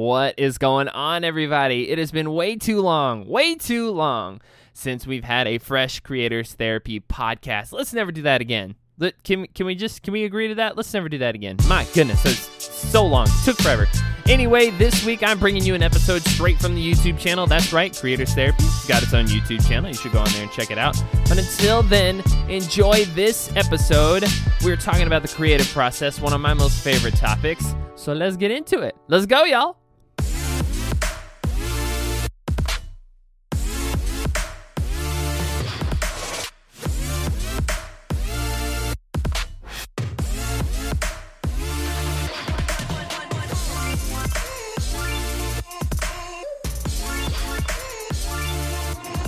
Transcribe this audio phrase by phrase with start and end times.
[0.00, 1.90] What is going on, everybody?
[1.90, 4.40] It has been way too long, way too long
[4.72, 7.70] since we've had a fresh creators therapy podcast.
[7.72, 8.76] Let's never do that again.
[9.24, 10.74] Can can we just can we agree to that?
[10.74, 11.58] Let's never do that again.
[11.68, 13.86] My goodness, it's so long, took forever.
[14.26, 17.46] Anyway, this week I'm bringing you an episode straight from the YouTube channel.
[17.46, 18.64] That's right, Creators Therapy.
[18.64, 19.90] It's got its own YouTube channel.
[19.90, 20.96] You should go on there and check it out.
[21.28, 24.24] But until then, enjoy this episode.
[24.64, 27.74] We're talking about the creative process, one of my most favorite topics.
[27.96, 28.96] So let's get into it.
[29.08, 29.76] Let's go, y'all.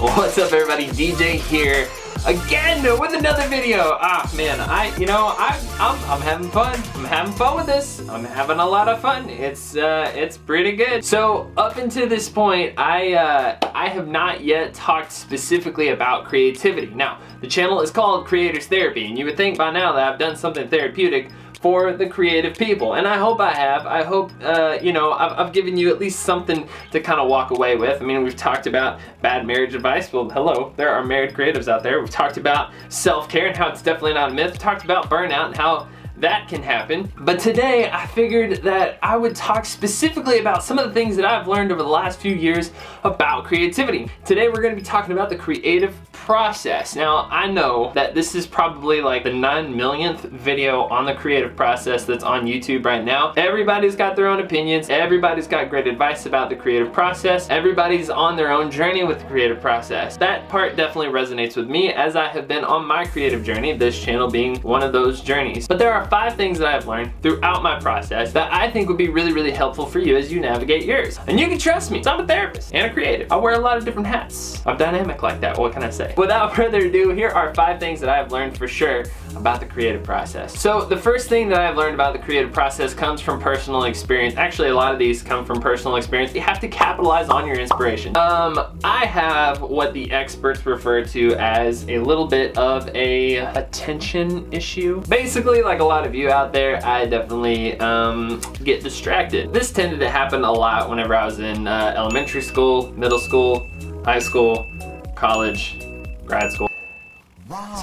[0.03, 0.89] What's up, everybody?
[0.89, 1.89] DJ here
[2.27, 3.99] again with another video.
[4.01, 6.75] Ah, man, I, you know, I, I'm, I'm having fun.
[6.97, 8.01] I'm having fun with this.
[8.09, 9.31] I'm having a lot of fun.
[9.31, 11.05] It's, uh, it's pretty good.
[11.05, 16.93] So up until this point, I, uh, I have not yet talked specifically about creativity.
[16.93, 20.19] Now, the channel is called Creators Therapy, and you would think by now that I've
[20.19, 21.31] done something therapeutic
[21.63, 22.95] for the creative people.
[22.95, 23.87] And I hope I have.
[23.87, 27.29] I hope, uh, you know, I've, I've, given you at least something to kind of
[27.29, 28.03] walk away with.
[28.03, 30.13] I mean, we've talked about bad marriage advice.
[30.13, 32.01] Well, hello, there are married creatives out there.
[32.01, 34.59] We've talked about self care and how it's definitely not a myth.
[34.59, 37.13] Talked about burnout and how that can happen.
[37.19, 41.25] But today I figured that I would talk specifically about some of the things that
[41.25, 42.71] I've learned over the last few years
[43.05, 44.09] about creativity.
[44.25, 46.95] Today we're going to be talking about the creative process.
[46.95, 51.57] Now, I know that this is probably like the 9 millionth video on the creative
[51.57, 53.33] process that's on YouTube right now.
[53.37, 54.89] Everybody's got their own opinions.
[54.89, 57.51] Everybody's got great advice about the creative process.
[57.51, 60.17] Everybody's on their own journey with the creative process.
[60.17, 64.01] That part definitely resonates with me as I have been on my creative journey, this
[64.01, 65.67] channel being one of those journeys.
[65.67, 68.99] But there are five things that I've learned throughout my process that I think would
[68.99, 71.19] be really, really helpful for you as you navigate yours.
[71.27, 73.33] And you can trust me, I'm a therapist and a creative.
[73.33, 74.65] I wear a lot of different hats.
[74.65, 76.12] I'm dynamic like that, what can I say?
[76.17, 79.05] Without further ado, here are five things that I've learned for sure
[79.37, 80.59] about the creative process.
[80.59, 84.37] So the first thing that I've learned about the creative process comes from personal experience.
[84.37, 86.35] Actually, a lot of these come from personal experience.
[86.35, 88.17] You have to capitalize on your inspiration.
[88.17, 94.53] Um, I have what the experts refer to as a little bit of a attention
[94.53, 95.03] issue.
[95.09, 99.53] Basically, like a lot of you out there, I definitely um, get distracted.
[99.53, 103.69] This tended to happen a lot whenever I was in uh, elementary school, middle school,
[104.05, 104.71] high school,
[105.15, 105.79] college,
[106.27, 106.71] grad school.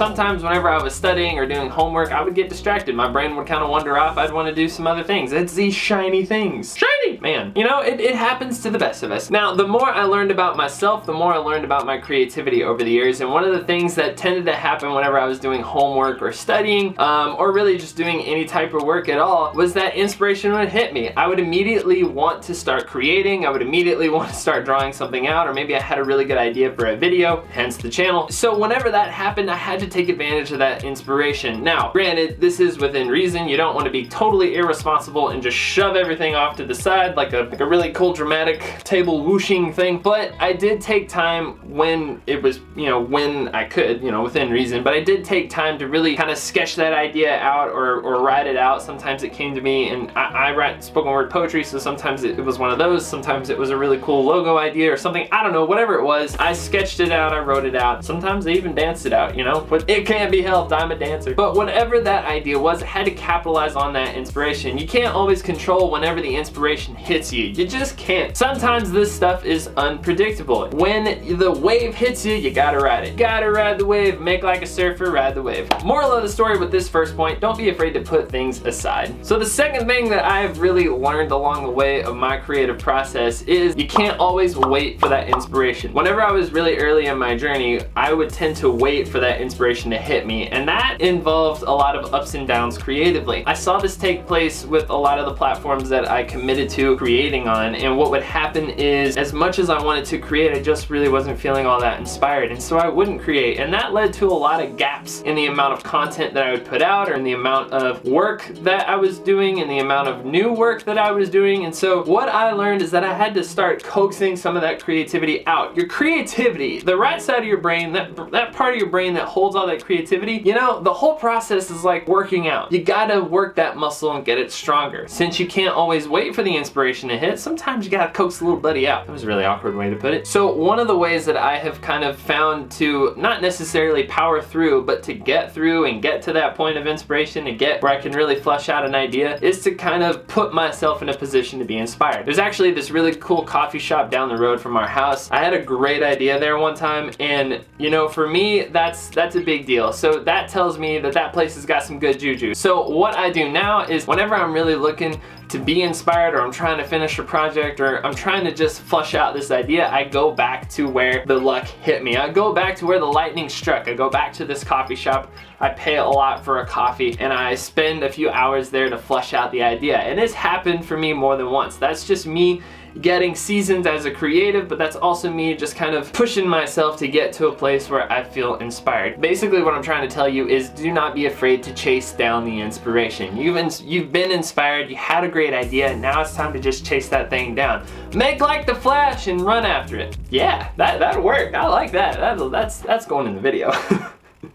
[0.00, 2.94] Sometimes whenever I was studying or doing homework, I would get distracted.
[2.94, 4.16] My brain would kind of wander off.
[4.16, 5.30] I'd want to do some other things.
[5.30, 6.74] It's these shiny things.
[6.74, 7.18] Shiny!
[7.20, 9.28] Man, you know, it, it happens to the best of us.
[9.28, 12.82] Now, the more I learned about myself, the more I learned about my creativity over
[12.82, 13.20] the years.
[13.20, 16.32] And one of the things that tended to happen whenever I was doing homework or
[16.32, 20.52] studying, um, or really just doing any type of work at all, was that inspiration
[20.52, 21.10] would hit me.
[21.10, 23.44] I would immediately want to start creating.
[23.44, 26.24] I would immediately want to start drawing something out, or maybe I had a really
[26.24, 28.30] good idea for a video, hence the channel.
[28.30, 31.62] So whenever that happened, I had to take advantage of that inspiration.
[31.62, 33.48] Now, granted, this is within reason.
[33.48, 37.16] You don't want to be totally irresponsible and just shove everything off to the side
[37.16, 39.98] like a, like a really cool dramatic table whooshing thing.
[39.98, 44.22] But I did take time when it was, you know, when I could, you know,
[44.22, 44.82] within reason.
[44.82, 48.22] But I did take time to really kind of sketch that idea out or, or
[48.22, 48.82] write it out.
[48.82, 52.38] Sometimes it came to me and I, I write spoken word poetry, so sometimes it,
[52.38, 53.06] it was one of those.
[53.06, 55.28] Sometimes it was a really cool logo idea or something.
[55.32, 56.36] I don't know, whatever it was.
[56.36, 58.04] I sketched it out, I wrote it out.
[58.04, 59.60] Sometimes I even danced it out, you know?
[59.80, 61.34] But it can't be helped, I'm a dancer.
[61.34, 64.76] But whatever that idea was, had to capitalize on that inspiration.
[64.76, 67.46] You can't always control whenever the inspiration hits you.
[67.46, 68.36] You just can't.
[68.36, 70.68] Sometimes this stuff is unpredictable.
[70.70, 73.16] When the wave hits you, you gotta ride it.
[73.16, 75.66] Gotta ride the wave, make like a surfer, ride the wave.
[75.82, 79.14] Moral of the story with this first point, don't be afraid to put things aside.
[79.24, 83.42] So the second thing that I've really learned along the way of my creative process
[83.42, 85.94] is you can't always wait for that inspiration.
[85.94, 89.40] Whenever I was really early in my journey, I would tend to wait for that
[89.40, 93.44] inspiration to hit me, and that involved a lot of ups and downs creatively.
[93.46, 96.96] I saw this take place with a lot of the platforms that I committed to
[96.96, 100.60] creating on, and what would happen is, as much as I wanted to create, I
[100.60, 104.12] just really wasn't feeling all that inspired, and so I wouldn't create, and that led
[104.14, 107.08] to a lot of gaps in the amount of content that I would put out,
[107.08, 110.52] or in the amount of work that I was doing, and the amount of new
[110.52, 113.44] work that I was doing, and so what I learned is that I had to
[113.44, 115.76] start coaxing some of that creativity out.
[115.76, 119.20] Your creativity, the right side of your brain, that, that part of your brain that
[119.20, 122.70] that holds all that creativity, you know, the whole process is like working out.
[122.70, 125.08] You gotta work that muscle and get it stronger.
[125.08, 128.44] Since you can't always wait for the inspiration to hit, sometimes you gotta coax the
[128.44, 129.06] little buddy out.
[129.06, 130.28] That was a really awkward way to put it.
[130.28, 134.40] So one of the ways that I have kind of found to not necessarily power
[134.40, 137.92] through, but to get through and get to that point of inspiration and get where
[137.92, 141.16] I can really flesh out an idea is to kind of put myself in a
[141.16, 142.24] position to be inspired.
[142.24, 145.28] There's actually this really cool coffee shop down the road from our house.
[145.32, 149.36] I had a great idea there one time and you know for me that's that's
[149.40, 149.92] a big deal.
[149.92, 152.54] So that tells me that that place has got some good juju.
[152.54, 156.52] So what I do now is whenever I'm really looking to be inspired or I'm
[156.52, 160.04] trying to finish a project or I'm trying to just flush out this idea, I
[160.04, 162.16] go back to where the luck hit me.
[162.16, 163.88] I go back to where the lightning struck.
[163.88, 165.32] I go back to this coffee shop.
[165.58, 168.96] I pay a lot for a coffee and I spend a few hours there to
[168.96, 169.98] flush out the idea.
[169.98, 171.76] And it's happened for me more than once.
[171.76, 172.62] That's just me
[173.00, 177.08] getting seasoned as a creative, but that's also me just kind of pushing myself to
[177.08, 179.20] get to a place where I feel inspired.
[179.20, 182.44] Basically what I'm trying to tell you is do not be afraid to chase down
[182.44, 183.36] the inspiration.
[183.36, 186.84] You've, ins you've been inspired, you had a great idea, now it's time to just
[186.84, 187.86] chase that thing down.
[188.14, 190.16] Make like the Flash and run after it.
[190.30, 191.54] Yeah, that, that'll work.
[191.54, 192.18] I like that.
[192.18, 193.72] that that's, that's going in the video.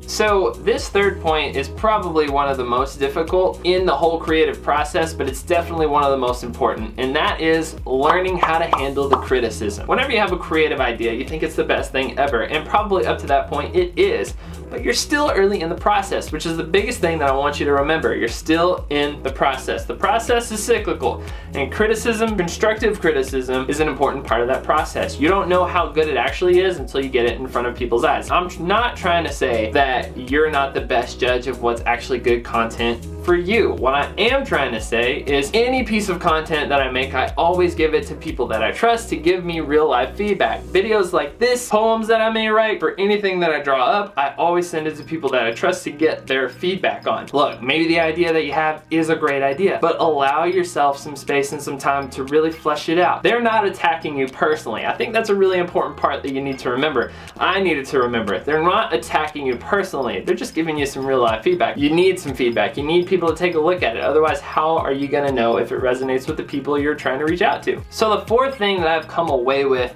[0.08, 4.64] So this third point is probably one of the most difficult in the whole creative
[4.64, 8.66] process, but it's definitely one of the most important, and that is learning how to
[8.78, 9.88] handle the criticism.
[9.88, 13.06] Whenever you have a creative idea, you think it's the best thing ever, and probably
[13.06, 14.34] up to that point it is,
[14.76, 17.62] but you're still early in the process, which is the biggest thing that I want
[17.62, 18.14] you to remember.
[18.14, 19.86] You're still in the process.
[19.86, 21.24] The process is cyclical,
[21.54, 25.18] and criticism, constructive criticism, is an important part of that process.
[25.18, 27.76] You don't know how good it actually is until you get it in front of
[27.78, 28.30] people's eyes.
[28.30, 32.44] I'm not trying to say that you're not the best judge of what's actually good
[32.44, 33.72] content for you.
[33.72, 37.34] What I am trying to say is any piece of content that I make, I
[37.36, 40.62] always give it to people that I trust to give me real life feedback.
[40.66, 44.36] Videos like this, poems that I may write, for anything that I draw up, I
[44.36, 47.28] always send it to people that I trust to get their feedback on.
[47.34, 51.16] Look, maybe the idea that you have is a great idea, but allow yourself some
[51.16, 53.24] space and some time to really flesh it out.
[53.24, 54.86] They're not attacking you personally.
[54.86, 57.12] I think that's a really important part that you need to remember.
[57.38, 58.46] I needed to remember it.
[58.46, 60.22] They're not attacking you personally.
[60.22, 61.76] They're just giving you some real life feedback.
[61.76, 62.78] You need some feedback.
[62.78, 64.04] You need people to take a look at it.
[64.04, 67.26] Otherwise, how are you gonna know if it resonates with the people you're trying to
[67.26, 67.82] reach out to?
[67.90, 69.96] So the fourth thing that I've come away with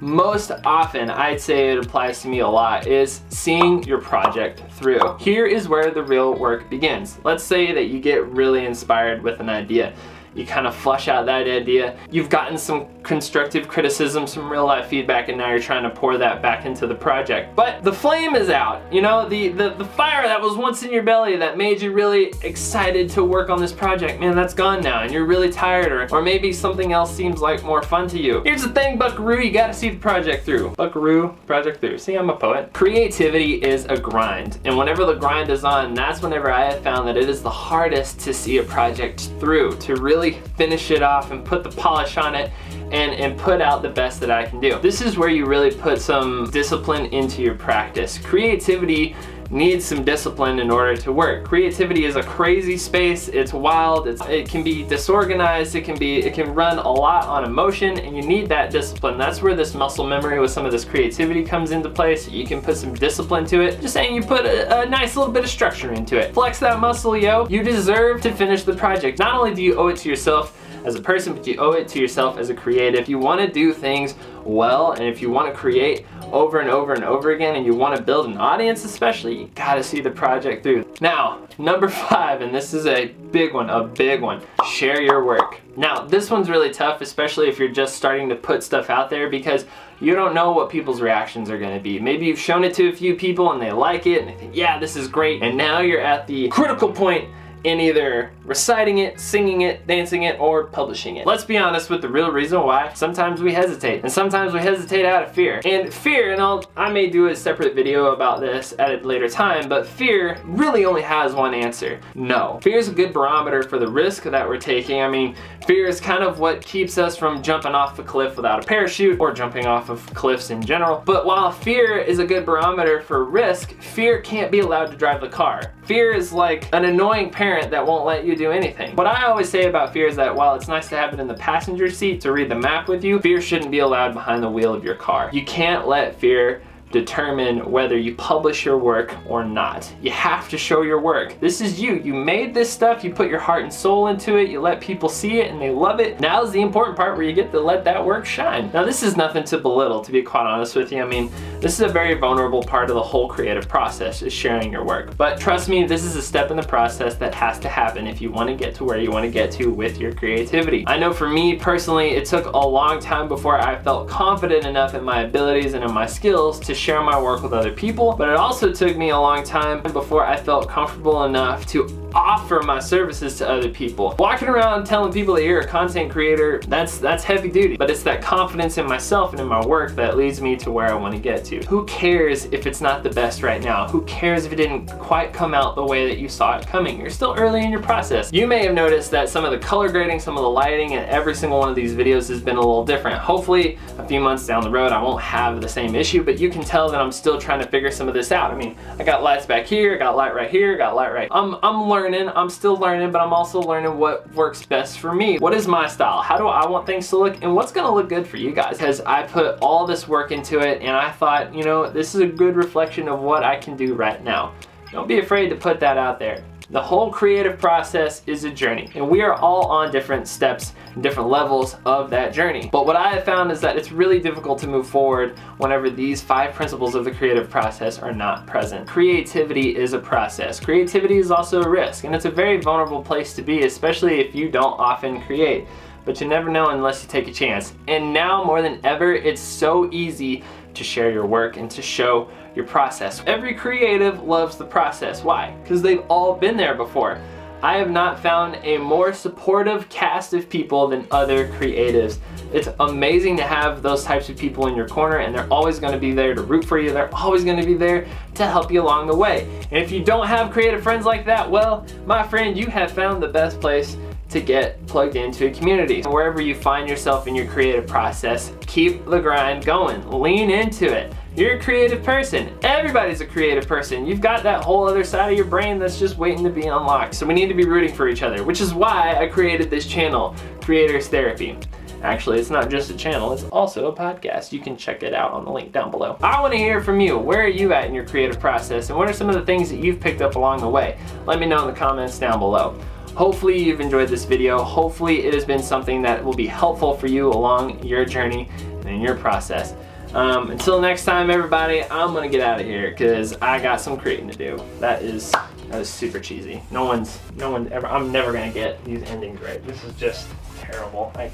[0.00, 5.16] most often, I'd say it applies to me a lot, is seeing your project through.
[5.18, 7.18] Here is where the real work begins.
[7.22, 9.92] Let's say that you get really inspired with an idea
[10.34, 11.96] you kind of flush out that idea.
[12.10, 16.18] You've gotten some constructive criticism, some real life feedback, and now you're trying to pour
[16.18, 17.56] that back into the project.
[17.56, 20.92] But the flame is out, you know, the, the, the fire that was once in
[20.92, 24.82] your belly that made you really excited to work on this project, man, that's gone
[24.82, 28.18] now, and you're really tired, or, or maybe something else seems like more fun to
[28.18, 28.42] you.
[28.42, 30.70] Here's the thing, Buckaroo, you gotta see the project through.
[30.76, 31.98] Buckaroo, project through.
[31.98, 32.72] See, I'm a poet.
[32.72, 37.08] Creativity is a grind, and whenever the grind is on, that's whenever I have found
[37.08, 41.02] that it is the hardest to see a project through, to really really finish it
[41.02, 42.50] off and put the polish on it
[42.92, 44.78] and, and put out the best that I can do.
[44.80, 48.18] This is where you really put some discipline into your practice.
[48.18, 49.16] Creativity
[49.50, 51.44] needs some discipline in order to work.
[51.44, 53.28] Creativity is a crazy space.
[53.28, 54.06] It's wild.
[54.06, 55.74] It's, it can be disorganized.
[55.74, 56.18] It can be.
[56.18, 59.18] It can run a lot on emotion, and you need that discipline.
[59.18, 62.26] That's where this muscle memory with some of this creativity comes into place.
[62.26, 63.80] So you can put some discipline to it.
[63.80, 66.32] Just saying, you put a, a nice little bit of structure into it.
[66.32, 67.46] Flex that muscle, yo.
[67.48, 69.18] You deserve to finish the project.
[69.18, 71.88] Not only do you owe it to yourself as a person, but you owe it
[71.88, 73.00] to yourself as a creative.
[73.00, 76.70] If you want to do things well, and if you want to create over and
[76.70, 80.00] over and over again, and you want to build an audience especially, you gotta see
[80.00, 80.86] the project through.
[81.00, 85.60] Now, number five, and this is a big one, a big one, share your work.
[85.76, 89.28] Now, this one's really tough, especially if you're just starting to put stuff out there
[89.28, 89.66] because
[90.00, 91.98] you don't know what people's reactions are going to be.
[91.98, 94.56] Maybe you've shown it to a few people and they like it and they think,
[94.56, 95.42] yeah, this is great.
[95.42, 97.28] And now you're at the critical point
[97.64, 101.26] in either reciting it, singing it, dancing it, or publishing it.
[101.26, 105.04] Let's be honest with the real reason why sometimes we hesitate, and sometimes we hesitate
[105.04, 105.60] out of fear.
[105.64, 109.28] And fear, and I'll, I may do a separate video about this at a later
[109.28, 112.58] time, but fear really only has one answer, no.
[112.62, 115.02] Fear is a good barometer for the risk that we're taking.
[115.02, 115.36] I mean,
[115.66, 119.20] fear is kind of what keeps us from jumping off a cliff without a parachute,
[119.20, 121.02] or jumping off of cliffs in general.
[121.04, 125.20] But while fear is a good barometer for risk, fear can't be allowed to drive
[125.20, 125.74] the car.
[125.84, 128.94] Fear is like an annoying parent parent that won't let you do anything.
[128.94, 131.26] What I always say about fear is that while it's nice to have it in
[131.26, 134.48] the passenger seat to read the map with you, fear shouldn't be allowed behind the
[134.48, 135.30] wheel of your car.
[135.32, 139.92] You can't let fear determine whether you publish your work or not.
[140.02, 141.38] You have to show your work.
[141.40, 141.94] This is you.
[141.96, 145.08] You made this stuff, you put your heart and soul into it, you let people
[145.08, 146.20] see it and they love it.
[146.20, 148.70] Now's the important part where you get to let that work shine.
[148.72, 151.02] Now, this is nothing to belittle, to be quite honest with you.
[151.02, 151.30] I mean,
[151.60, 155.16] this is a very vulnerable part of the whole creative process is sharing your work.
[155.16, 158.20] But trust me, this is a step in the process that has to happen if
[158.20, 160.84] you want to get to where you want to get to with your creativity.
[160.86, 164.94] I know for me personally, it took a long time before I felt confident enough
[164.94, 168.30] in my abilities and in my skills to share my work with other people, but
[168.30, 172.78] it also took me a long time before I felt comfortable enough to offer my
[172.78, 174.14] services to other people.
[174.18, 178.02] Walking around telling people that you're a content creator, that's that's heavy duty, but it's
[178.02, 181.14] that confidence in myself and in my work that leads me to where I want
[181.14, 181.60] to get to.
[181.66, 183.88] Who cares if it's not the best right now?
[183.88, 187.00] Who cares if it didn't quite come out the way that you saw it coming?
[187.00, 188.32] You're still early in your process.
[188.32, 191.08] You may have noticed that some of the color grading, some of the lighting, and
[191.10, 193.18] every single one of these videos has been a little different.
[193.18, 196.50] Hopefully, a few months down the road, I won't have the same issue, but you
[196.50, 198.50] can tell that I'm still trying to figure some of this out.
[198.50, 201.12] I mean, I got lights back here, I got light right here, I got light
[201.12, 201.28] right.
[201.30, 205.14] I'm I'm learning learning, I'm still learning, but I'm also learning what works best for
[205.14, 205.38] me.
[205.38, 206.22] What is my style?
[206.22, 207.42] How do I want things to look?
[207.42, 208.78] And what's gonna look good for you guys?
[208.78, 212.22] Because I put all this work into it and I thought, you know, this is
[212.22, 214.54] a good reflection of what I can do right now.
[214.92, 216.42] Don't be afraid to put that out there.
[216.72, 221.02] The whole creative process is a journey, and we are all on different steps and
[221.02, 222.68] different levels of that journey.
[222.70, 226.20] But what I have found is that it's really difficult to move forward whenever these
[226.22, 228.86] five principles of the creative process are not present.
[228.86, 230.60] Creativity is a process.
[230.60, 234.32] Creativity is also a risk, and it's a very vulnerable place to be, especially if
[234.32, 235.66] you don't often create
[236.04, 237.74] but you never know unless you take a chance.
[237.86, 240.42] And now more than ever, it's so easy
[240.74, 243.22] to share your work and to show your process.
[243.26, 245.22] Every creative loves the process.
[245.22, 245.56] Why?
[245.62, 247.20] Because they've all been there before.
[247.62, 252.18] I have not found a more supportive cast of people than other creatives.
[252.54, 255.98] It's amazing to have those types of people in your corner and they're always gonna
[255.98, 256.90] be there to root for you.
[256.90, 259.46] They're always gonna be there to help you along the way.
[259.70, 263.22] And if you don't have creative friends like that, well, my friend, you have found
[263.22, 263.98] the best place
[264.30, 266.02] to get plugged into a community.
[266.02, 271.12] Wherever you find yourself in your creative process, keep the grind going, lean into it.
[271.36, 272.56] You're a creative person.
[272.62, 274.06] Everybody's a creative person.
[274.06, 277.14] You've got that whole other side of your brain that's just waiting to be unlocked.
[277.14, 279.86] So we need to be rooting for each other, which is why I created this
[279.86, 281.56] channel, Creators Therapy.
[282.02, 284.52] Actually, it's not just a channel, it's also a podcast.
[284.52, 286.16] You can check it out on the link down below.
[286.22, 287.18] I want to hear from you.
[287.18, 289.68] Where are you at in your creative process and what are some of the things
[289.70, 290.98] that you've picked up along the way?
[291.26, 292.80] Let me know in the comments down below.
[293.14, 294.62] Hopefully you've enjoyed this video.
[294.62, 298.88] Hopefully it has been something that will be helpful for you along your journey and
[298.88, 299.74] in your process.
[300.14, 303.96] Um, until next time, everybody, I'm gonna get out of here because I got some
[303.96, 304.60] creating to do.
[304.80, 306.62] That is that is super cheesy.
[306.70, 307.86] No one's no one ever.
[307.86, 309.64] I'm never gonna get these endings right.
[309.64, 311.12] This is just terrible.
[311.14, 311.30] I,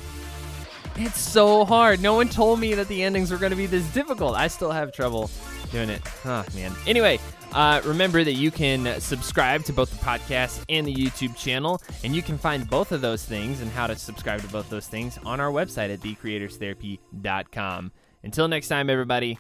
[0.97, 2.01] it's so hard.
[2.01, 4.35] No one told me that the endings were gonna be this difficult.
[4.35, 5.31] I still have trouble
[5.77, 6.03] doing it.
[6.25, 6.73] Oh man.
[6.87, 7.19] Anyway,
[7.53, 12.17] uh, remember that you can subscribe to both the podcast and the YouTube channel, and
[12.17, 15.19] you can find both of those things and how to subscribe to both those things
[15.25, 17.93] on our website at thecreatorstherapy.com.
[18.25, 19.39] Until next time, everybody,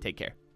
[0.00, 0.47] take care.